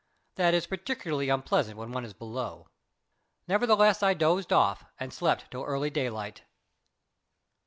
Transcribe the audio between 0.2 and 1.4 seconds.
That is particularly